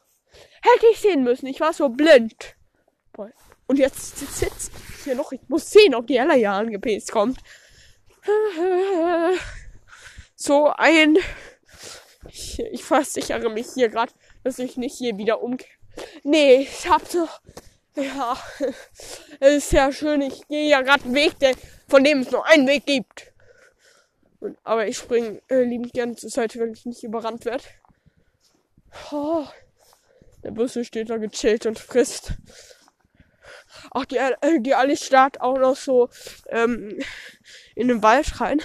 [0.62, 1.48] Hätte ich sehen müssen.
[1.48, 2.56] Ich war so blind.
[3.14, 3.32] Boah.
[3.68, 4.72] Und jetzt sitzt
[5.04, 5.32] hier noch.
[5.32, 7.40] Ich muss sehen, ob die Ella hier angepest kommt.
[10.36, 11.18] So ein.
[12.28, 14.12] Ich, ich versichere mich hier gerade,
[14.44, 15.58] dass ich nicht hier wieder um.
[16.24, 17.28] Nee, ich hab so.
[17.96, 18.38] Ja,
[19.40, 20.22] es ist ja schön.
[20.22, 21.54] Ich gehe ja gerade einen Weg, der,
[21.88, 23.34] von dem es nur einen Weg gibt.
[24.40, 27.64] Und, aber ich springe äh, liebend gerne zur Seite, wenn ich nicht überrannt werde.
[29.12, 29.46] Oh,
[30.44, 32.34] der Busse steht da gechillt und frisst.
[33.92, 36.10] Ach, die, äh, die Alice starrt auch noch so
[36.48, 37.00] ähm,
[37.76, 38.62] in den Wald rein.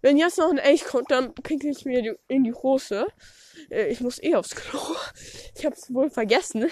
[0.00, 3.06] Wenn jetzt noch ein Elch kommt, dann pinkel ich mir die, in die Hose.
[3.70, 4.80] Äh, ich muss eh aufs Klo.
[5.56, 6.68] Ich hab's wohl vergessen.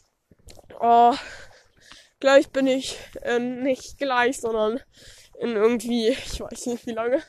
[0.80, 1.14] oh,
[2.20, 4.80] gleich bin ich äh, nicht gleich, sondern
[5.38, 7.22] in irgendwie, ich weiß nicht wie lange.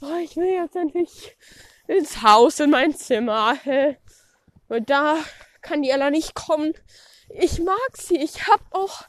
[0.00, 1.36] Oh, ich will jetzt endlich
[1.86, 3.56] ins Haus, in mein Zimmer.
[4.72, 5.18] Und da
[5.60, 6.74] kann die Ella nicht kommen
[7.34, 8.18] ich mag sie.
[8.18, 9.04] Ich habe auch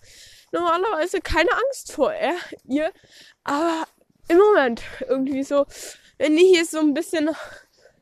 [0.52, 2.14] normalerweise keine Angst vor
[2.66, 2.92] ihr.
[3.44, 3.88] Aber
[4.28, 5.66] im Moment irgendwie so,
[6.18, 7.30] wenn die hier so ein bisschen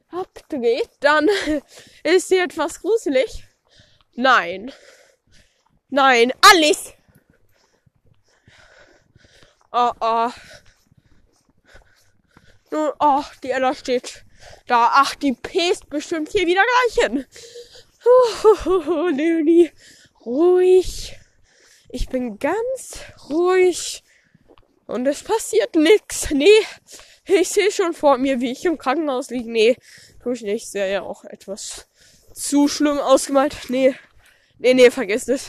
[0.10, 1.28] abdreht, dann
[2.04, 3.46] ist sie etwas gruselig.
[4.14, 4.72] Nein.
[5.90, 6.94] Nein, Alice!
[9.72, 10.32] Oh, oh.
[12.74, 14.24] Oh, die Ella steht
[14.68, 14.92] da.
[14.94, 17.26] Ach, die pest bestimmt hier wieder gleich hin.
[18.66, 19.72] Oh, Leonie
[20.26, 21.18] ruhig.
[21.90, 24.04] Ich bin ganz ruhig.
[24.88, 26.32] Und es passiert nix.
[26.32, 26.48] Nee,
[27.26, 29.52] ich sehe schon vor mir, wie ich im Krankenhaus liege.
[29.52, 29.78] Nee,
[30.22, 30.70] tue ich nicht.
[30.70, 31.88] Sehr ja auch etwas
[32.34, 33.56] zu schlimm ausgemalt.
[33.70, 33.96] Nee,
[34.58, 35.48] nee, nee, vergiss es.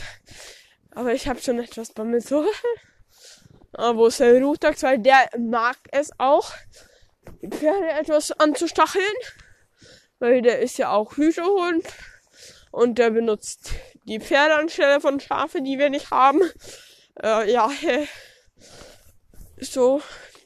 [0.91, 2.45] Aber ich habe schon etwas bei mir so.
[3.73, 4.41] Aber wo ist der?
[4.41, 6.51] Weil der mag es auch,
[7.41, 9.03] die Pferde etwas anzustacheln.
[10.19, 11.85] Weil der ist ja auch Hütehund.
[12.71, 13.71] Und der benutzt
[14.05, 16.41] die Pferde anstelle von Schafe, die wir nicht haben.
[17.21, 17.69] Äh, ja,
[19.59, 20.01] so,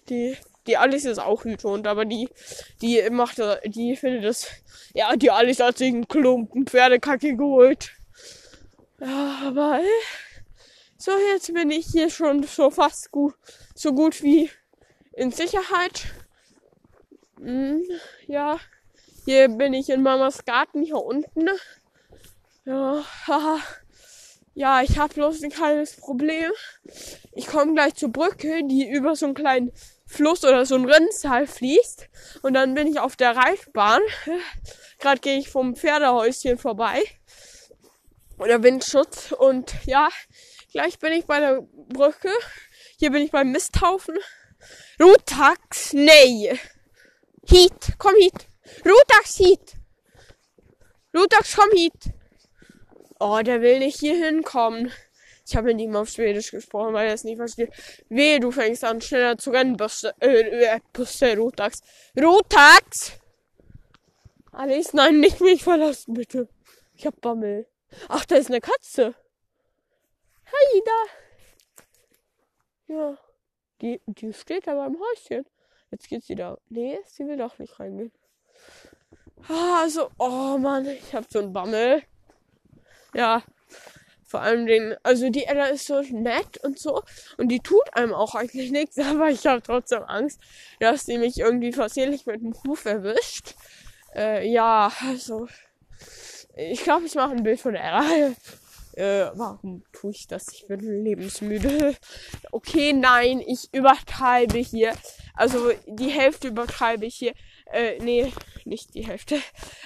[0.10, 0.38] die,
[0.68, 2.30] die Alice ist auch Hütehund, aber die,
[2.82, 4.48] die macht, die findet das,
[4.94, 7.94] ja, die Alice hat sich einen Klumpen Pferdekacke geholt.
[9.00, 9.80] Ja, aber,
[10.98, 13.36] so, jetzt bin ich hier schon so fast gut,
[13.76, 14.50] so gut wie
[15.14, 16.08] in Sicherheit.
[17.40, 17.84] Hm,
[18.28, 18.60] ja,
[19.26, 21.50] hier bin ich in Mamas Garten hier unten.
[22.66, 23.60] Ja, haha.
[24.54, 26.52] Ja, ich habe bloß ein kleines Problem.
[27.34, 29.72] Ich komme gleich zur Brücke, die über so einen kleinen
[30.08, 32.10] Fluss oder so ein Rinnsal fließt.
[32.42, 34.02] Und dann bin ich auf der Reitbahn.
[35.00, 37.04] Gerade gehe ich vom Pferdehäuschen vorbei.
[38.40, 39.32] Oder Windschutz.
[39.32, 40.10] Und ja,
[40.72, 42.32] gleich bin ich bei der Brücke.
[42.98, 44.18] Hier bin ich beim Misthaufen.
[45.00, 46.58] Rutax, nee.
[47.50, 48.48] Heat, komm Heat.
[48.86, 49.78] Rutax, Heat.
[51.16, 52.14] Rutax, komm Heat.
[53.20, 54.92] Oh, der will nicht hier hinkommen.
[55.46, 57.72] Ich habe mit ihm auf Schwedisch gesprochen, weil er es nicht versteht.
[58.10, 61.80] Weh, du fängst an, schneller zu rennen, Busse, äh, äh, Busse, Rotax.
[62.22, 63.14] Rotax!
[64.52, 66.50] Alice, nein, nicht mich verlassen, bitte.
[66.96, 67.66] Ich hab Bammel.
[68.10, 69.16] Ach, da ist eine Katze.
[70.44, 71.06] Hey, da.
[72.94, 73.18] Ja.
[73.82, 75.46] Die, die steht da beim Häuschen.
[75.92, 76.58] Jetzt geht sie da.
[76.70, 78.12] Nee, sie will doch nicht reingehen.
[79.48, 82.02] Ah, also, oh Mann, ich hab so einen Bammel.
[83.14, 83.44] Ja,
[84.28, 87.02] vor allem den, also die Ella ist so nett und so
[87.38, 90.42] und die tut einem auch eigentlich nichts, aber ich habe trotzdem Angst,
[90.80, 93.56] dass sie mich irgendwie versehentlich mit dem Huf erwischt.
[94.14, 95.48] Äh, ja, also
[96.56, 98.04] ich glaube, ich mache ein Bild von Ella.
[98.98, 100.48] Äh, warum tue ich das?
[100.52, 101.96] Ich bin lebensmüde.
[102.52, 104.96] Okay, nein, ich übertreibe hier.
[105.36, 107.34] Also die Hälfte übertreibe ich hier.
[107.72, 108.34] Äh, nee,
[108.66, 109.40] nicht die Hälfte.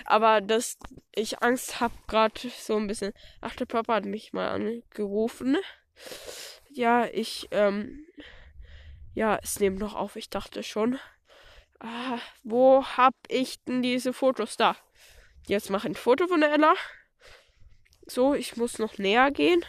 [0.06, 0.78] Aber dass
[1.14, 3.12] ich Angst habe gerade so ein bisschen.
[3.42, 5.58] Ach, der Papa hat mich mal angerufen.
[6.70, 8.06] Ja, ich, ähm,
[9.14, 10.16] ja, es nimmt noch auf.
[10.16, 10.98] Ich dachte schon.
[11.80, 14.78] Ah, wo hab ich denn diese Fotos da?
[15.48, 16.76] Jetzt mache ich ein Foto von der Ella.
[18.12, 19.64] So, ich muss noch näher gehen.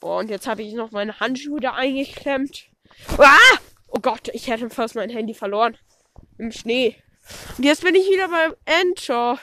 [0.00, 2.68] Boah, und jetzt habe ich noch meine Handschuhe da eingeklemmt.
[3.16, 3.58] Ah!
[3.86, 5.78] Oh Gott, ich hätte fast mein Handy verloren.
[6.36, 7.02] Im Schnee.
[7.56, 9.40] Und jetzt bin ich wieder beim Enter.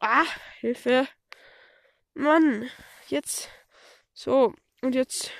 [0.00, 0.24] Ah,
[0.58, 1.06] Hilfe.
[2.14, 2.68] Mann,
[3.06, 3.48] jetzt.
[4.12, 5.30] So, und jetzt.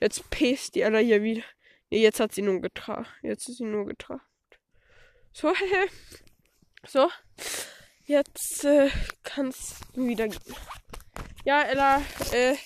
[0.00, 1.44] Jetzt pest die Ella hier wieder.
[1.88, 3.06] Nee, jetzt hat sie nur getragen.
[3.22, 4.20] Jetzt ist sie nur getragen.
[5.32, 5.54] So,
[6.86, 7.08] so.
[8.10, 8.90] Jetzt äh,
[9.22, 10.40] kannst du wieder gehen.
[11.44, 12.56] Ja, Ella, äh,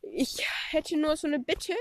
[0.00, 1.74] ich hätte nur so eine Bitte.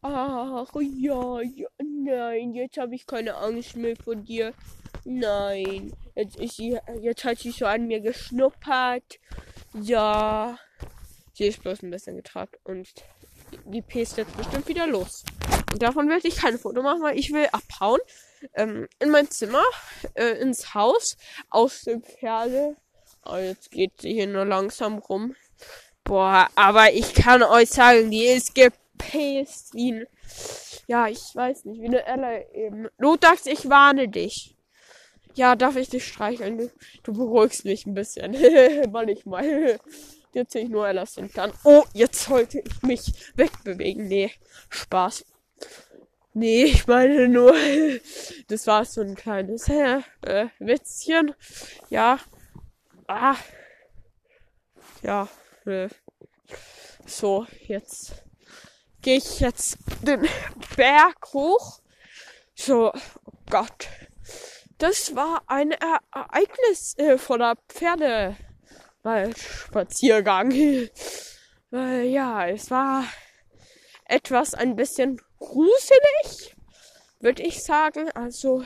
[0.00, 4.54] Ach, ja, ja nein, jetzt habe ich keine Angst mehr vor dir.
[5.04, 9.20] Nein, jetzt ist sie, jetzt hat sie so an mir geschnuppert.
[9.74, 10.58] Ja,
[11.34, 12.88] sie ist bloß ein bisschen getrabt und
[13.66, 15.26] die pest jetzt bestimmt wieder los.
[15.72, 18.00] Und davon werde ich kein Foto machen, weil ich will abhauen
[18.54, 19.64] ähm, in mein Zimmer,
[20.14, 21.16] äh, ins Haus,
[21.50, 22.76] aus dem Pferde.
[23.24, 25.34] Oh, jetzt geht sie hier nur langsam rum.
[26.04, 30.06] Boah, aber ich kann euch sagen, die ist gepäst wie ein,
[30.86, 32.88] ja, ich weiß nicht, wie eine Ella eben.
[32.98, 34.56] Lutax, ich warne dich.
[35.34, 36.70] Ja, darf ich dich streicheln?
[37.02, 38.36] Du, beruhigst mich ein bisschen.
[38.92, 39.78] Manchmal.
[40.32, 41.52] Jetzt sehe ich nur Ellas Hintern.
[41.64, 44.06] Oh, jetzt sollte ich mich wegbewegen.
[44.06, 44.30] Nee,
[44.68, 45.24] Spaß.
[46.32, 47.54] Nee, ich meine nur,
[48.48, 51.34] das war so ein kleines äh, äh, Witzchen.
[51.88, 52.20] Ja.
[53.08, 53.36] Ah.
[55.02, 55.28] Ja.
[55.66, 55.88] Äh.
[57.04, 58.12] So, jetzt
[59.02, 60.26] gehe ich jetzt den
[60.76, 61.80] Berg hoch.
[62.54, 63.88] So, oh Gott.
[64.78, 68.36] Das war ein Ereignis äh, voller Pferde.
[69.02, 70.52] Weil Spaziergang.
[71.70, 73.04] Weil ja, es war
[74.10, 76.56] etwas ein bisschen gruselig,
[77.20, 78.10] würde ich sagen.
[78.12, 78.64] Also,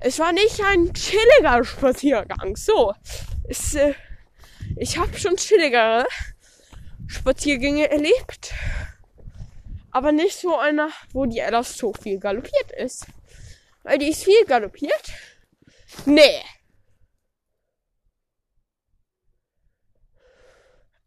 [0.00, 2.56] es war nicht ein chilliger Spaziergang.
[2.56, 2.94] So,
[3.48, 3.94] es, äh,
[4.76, 6.06] ich habe schon chilligere
[7.06, 8.52] Spaziergänge erlebt.
[9.90, 13.06] Aber nicht so einer, wo die Ella so viel galoppiert ist.
[13.82, 15.12] Weil die ist viel galoppiert.
[16.04, 16.42] Nee.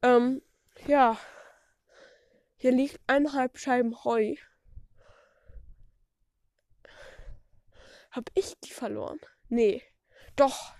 [0.01, 0.41] Ähm,
[0.87, 1.17] ja.
[2.61, 4.35] Hier liegt eineinhalb Scheiben Heu.
[8.11, 9.19] Hab ich die verloren?
[9.49, 9.81] Nee.
[10.35, 10.75] Doch.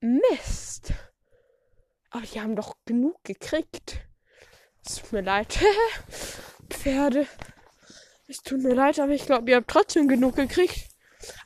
[0.00, 0.92] Mist.
[2.10, 3.96] Aber die haben doch genug gekriegt.
[4.84, 5.58] Es tut mir leid.
[6.68, 7.26] Pferde.
[8.28, 10.90] Es tut mir leid, aber ich glaube, ihr habt trotzdem genug gekriegt.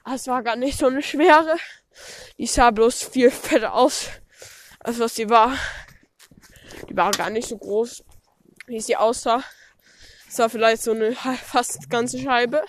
[0.02, 1.58] Aber es war gar nicht so eine schwere.
[2.38, 4.08] Die sah bloß viel fetter aus,
[4.80, 5.56] als was sie war.
[6.88, 8.02] Die war gar nicht so groß
[8.66, 9.42] wie sie aussah.
[10.28, 12.64] Es war vielleicht so eine fast ganze Scheibe.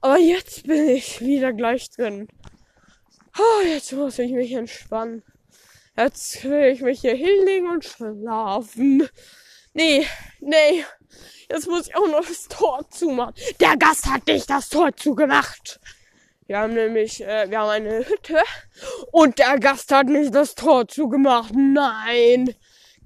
[0.00, 2.28] Aber jetzt bin ich wieder gleich drin.
[3.38, 5.22] Oh, jetzt muss ich mich entspannen.
[5.96, 9.08] Jetzt will ich mich hier hinlegen und schlafen.
[9.74, 10.06] Nee,
[10.40, 10.84] nee.
[11.50, 13.34] Jetzt muss ich auch noch das Tor zumachen.
[13.60, 15.80] Der Gast hat nicht das Tor zugemacht.
[16.46, 18.40] Wir haben nämlich, äh, wir haben eine Hütte
[19.12, 21.52] und der Gast hat nicht das Tor zugemacht.
[21.54, 22.54] Nein,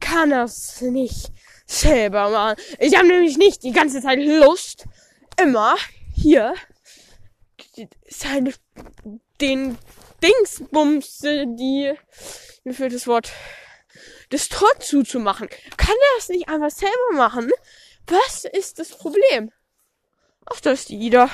[0.00, 1.32] kann das nicht
[1.72, 2.62] selber machen.
[2.78, 4.84] Ich habe nämlich nicht die ganze Zeit Lust,
[5.40, 5.76] immer
[6.14, 6.54] hier
[8.08, 8.52] seine,
[9.40, 9.78] den
[10.22, 11.92] Dingsbums, die,
[12.64, 13.32] mir fehlt das Wort,
[14.30, 15.48] das Tor zuzumachen.
[15.76, 17.50] Kann er das nicht einfach selber machen?
[18.06, 19.52] Was ist das Problem?
[20.46, 21.30] Ach, da ist die Ida.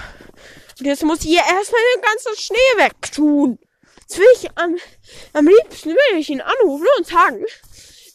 [0.79, 3.59] Und jetzt muss ich ihr erstmal den ganzen Schnee wegtun.
[4.01, 4.77] Jetzt will ich am,
[5.33, 7.45] am liebsten will ich ihn anrufen und sagen,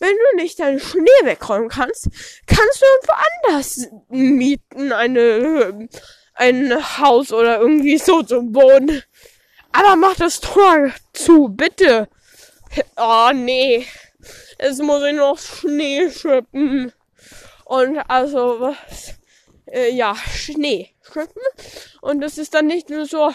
[0.04, 2.10] wenn du nicht deinen Schnee wegräumen kannst,
[2.45, 3.14] kannst du irgendwo
[3.47, 5.88] anders mieten, eine,
[6.34, 9.01] ein Haus oder irgendwie so zum Boden.
[9.72, 12.10] Aber mach das Tor zu, bitte.
[12.97, 13.88] Oh, nee.
[14.60, 16.91] Jetzt muss ich noch Schnee schippen.
[17.64, 19.14] Und also, was?
[19.68, 21.41] Äh, ja, Schnee schippen.
[22.01, 23.34] Und das ist dann nicht nur so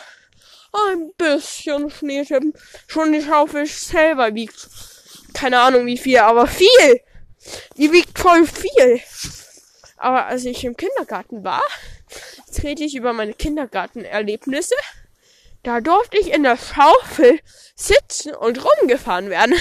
[0.91, 2.53] ein bisschen Schnee schippen.
[2.87, 4.69] Schon die Schaufel selber wiegt.
[5.35, 7.01] Keine Ahnung wie viel, aber viel.
[7.77, 9.01] Die wiegt voll viel.
[9.97, 11.63] Aber als ich im Kindergarten war,
[12.63, 14.75] rede ich über meine Kindergartenerlebnisse.
[15.63, 17.41] Da durfte ich in der Schaufel
[17.75, 19.55] sitzen und rumgefahren werden.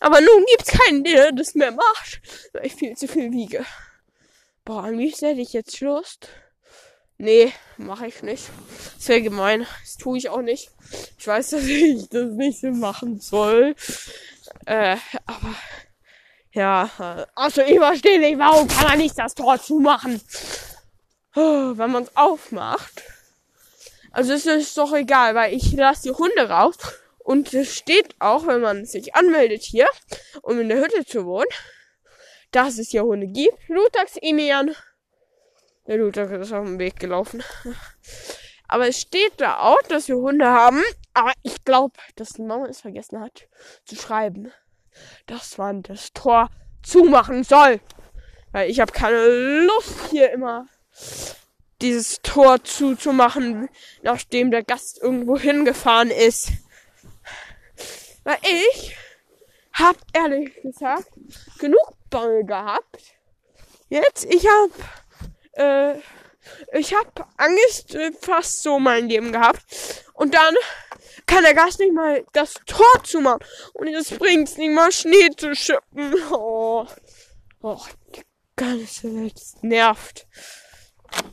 [0.00, 2.20] Aber nun gibt's keinen, der das mehr macht,
[2.52, 3.64] weil ich viel zu viel wiege.
[4.64, 6.28] Boah, am liebsten hätte ich jetzt Lust.
[7.18, 8.44] Nee, mache ich nicht.
[8.98, 9.66] Das wäre gemein.
[9.82, 10.70] Das tue ich auch nicht.
[11.18, 13.74] Ich weiß, dass ich das nicht so machen soll.
[14.66, 14.96] Äh,
[15.26, 15.54] aber
[16.50, 20.20] ja, äh, also ich verstehe nicht, warum kann man nicht das Tor zumachen?
[21.34, 23.02] Oh, wenn man es aufmacht.
[24.10, 26.76] Also es ist doch egal, weil ich lasse die Hunde raus
[27.18, 29.86] und es steht auch, wenn man sich anmeldet hier,
[30.42, 31.48] um in der Hütte zu wohnen,
[32.50, 33.68] dass es hier Hunde gibt.
[33.68, 34.74] Lutax, Emian.
[35.86, 37.44] Der Lutax ist auf dem Weg gelaufen.
[38.68, 40.82] Aber es steht da auch, dass wir Hunde haben.
[41.14, 43.48] Aber ich glaube, dass die Mama es vergessen hat
[43.84, 44.52] zu schreiben,
[45.26, 46.48] dass man das Tor
[46.82, 47.80] zumachen soll.
[48.52, 49.26] Weil ich habe keine
[49.66, 50.66] Lust hier immer
[51.82, 53.68] dieses Tor zuzumachen,
[54.02, 56.52] nachdem der Gast irgendwo hingefahren ist.
[58.24, 58.96] Weil ich
[59.72, 61.10] hab ehrlich gesagt
[61.58, 63.14] genug Bange gehabt.
[63.88, 64.70] Jetzt, ich hab,
[65.52, 66.00] äh,
[66.72, 69.62] ich hab Angst fast so mein Leben gehabt.
[70.14, 70.54] Und dann
[71.26, 73.40] kann der Gast nicht mal das Tor zumachen.
[73.74, 76.14] Und jetzt bringt's nicht mal Schnee zu schippen.
[76.30, 76.86] Oh,
[77.62, 77.84] oh
[78.14, 78.22] die
[78.54, 80.26] ganze Welt nervt.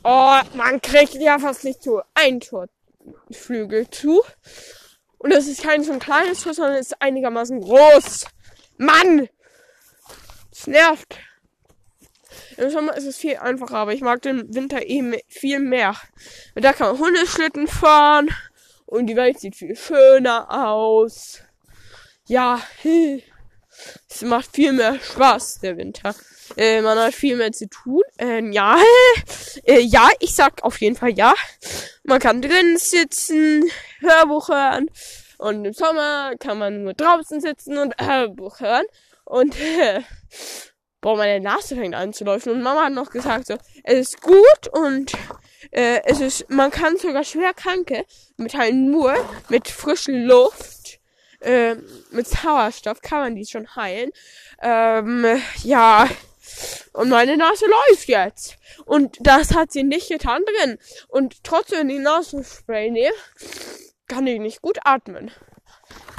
[0.02, 4.22] Oh, man kriegt ja fast nicht so ein Torflügel zu.
[5.18, 8.26] Und das ist kein so ein kleines Tor, sondern ist einigermaßen groß.
[8.76, 9.28] Mann!
[10.50, 11.18] Das nervt.
[12.56, 15.94] Im Sommer ist es viel einfacher, aber ich mag den Winter eben viel mehr.
[16.54, 18.30] Da kann man Hundeschlitten fahren
[18.86, 21.40] und die Welt sieht viel schöner aus.
[22.26, 22.60] Ja,
[24.08, 26.14] es macht viel mehr Spaß, der Winter.
[26.56, 28.02] Äh, man hat viel mehr zu tun.
[28.18, 28.78] Ähm, ja,
[29.64, 31.34] äh, ja, ich sag auf jeden Fall ja.
[32.04, 33.64] Man kann drin sitzen,
[34.00, 34.88] Hörbuch hören.
[35.38, 38.86] Und im Sommer kann man nur draußen sitzen und Hörbuch hören.
[39.24, 40.02] Und äh,
[41.04, 42.50] boah, meine Nase fängt an zu laufen.
[42.50, 45.12] Und Mama hat noch gesagt so, es ist gut und
[45.70, 48.06] äh, es ist, man kann sogar schwer Kranke
[48.38, 49.14] mit halt nur
[49.50, 51.00] mit frischer Luft,
[51.40, 51.74] äh,
[52.10, 54.12] mit Sauerstoff kann man die schon heilen.
[54.62, 55.26] Ähm,
[55.62, 56.08] ja,
[56.94, 58.56] und meine Nase läuft jetzt.
[58.86, 60.78] Und das hat sie nicht getan drin.
[61.08, 63.14] Und trotzdem die Nasenspray nehme,
[64.08, 65.30] kann ich nicht gut atmen.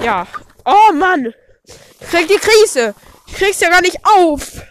[0.03, 0.27] Ja.
[0.63, 1.33] Oh Mann.
[1.63, 2.93] Ich krieg die Krise.
[3.25, 4.61] Ich krieg's ja gar nicht auf.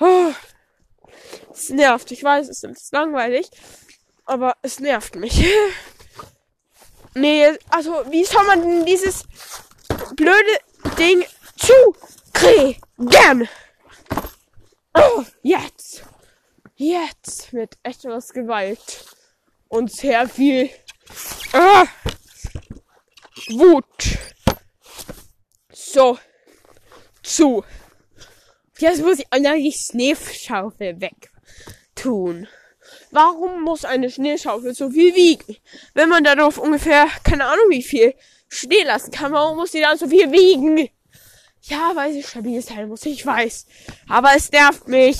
[0.00, 0.32] Oh.
[1.52, 2.10] Es nervt.
[2.10, 3.50] Ich weiß, es ist langweilig.
[4.24, 5.44] Aber es nervt mich.
[7.14, 9.24] nee, also, wie soll man denn dieses
[10.16, 10.58] blöde
[10.98, 11.24] Ding
[11.56, 13.48] zukriegen?
[14.94, 16.04] Oh, jetzt.
[16.76, 19.04] Jetzt mit etwas Gewalt.
[19.68, 20.70] Und sehr viel
[21.52, 21.84] ah,
[23.50, 24.18] Wut.
[25.72, 26.18] So.
[27.22, 27.64] Zu.
[28.78, 31.30] Jetzt muss ich einmal die Schneeschaufel weg
[31.94, 32.48] tun.
[33.10, 35.56] Warum muss eine Schneeschaufel so viel wiegen?
[35.94, 38.14] Wenn man darauf ungefähr, keine Ahnung wie viel,
[38.48, 40.88] Schnee lassen kann, warum muss sie dann so viel wiegen?
[41.62, 43.66] Ja, weil sie stabil sein muss, ich weiß.
[44.08, 45.18] Aber es nervt mich.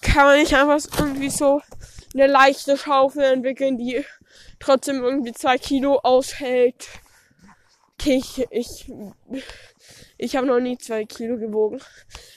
[0.00, 1.60] Kann man nicht einfach irgendwie so
[2.14, 4.04] eine leichte Schaufel entwickeln, die
[4.60, 6.88] trotzdem irgendwie zwei Kilo aushält.
[7.94, 8.92] Okay, ich, ich,
[10.18, 11.80] ich habe noch nie zwei Kilo gewogen.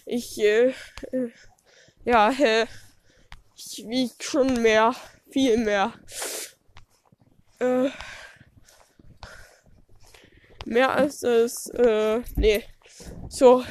[0.06, 0.74] Ich, äh,
[1.12, 1.32] äh
[2.06, 2.66] ja, äh,
[3.56, 4.96] ich wieg schon mehr,
[5.30, 5.94] viel mehr.
[7.60, 7.90] Äh,
[10.66, 12.64] mehr als es, äh, nee.
[13.28, 13.64] So.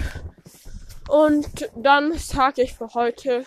[1.08, 3.44] Und dann sage ich für heute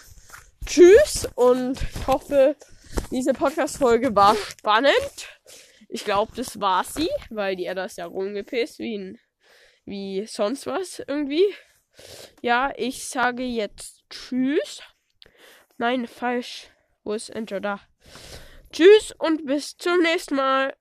[0.65, 2.55] Tschüss und hoffe,
[3.11, 5.27] diese Podcast-Folge war spannend.
[5.89, 9.19] Ich glaube, das war sie, weil die das ja rumgepisst wie, ein,
[9.85, 11.45] wie sonst was irgendwie.
[12.41, 14.81] Ja, ich sage jetzt Tschüss.
[15.77, 16.69] Nein, falsch.
[17.03, 17.79] Wo ist Enter da?
[18.71, 20.75] Tschüss und bis zum nächsten Mal.